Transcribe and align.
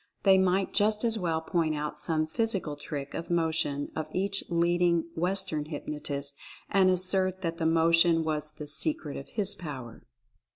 They 0.23 0.39
might 0.39 0.73
just 0.73 1.03
as 1.03 1.19
well 1.19 1.41
point 1.41 1.75
out 1.75 1.95
some 1.99 2.25
physical 2.25 2.75
trick 2.75 3.13
of 3.13 3.29
motion 3.29 3.91
of 3.95 4.07
each 4.15 4.43
leading 4.49 5.05
Western 5.15 5.65
hypnotist 5.65 6.35
and 6.71 6.89
assert 6.89 7.41
that 7.43 7.59
the 7.59 7.67
motion 7.67 8.23
was 8.23 8.49
the 8.51 8.65
"secret 8.65 9.15
of 9.15 9.29
his 9.29 9.53
power." 9.53 10.07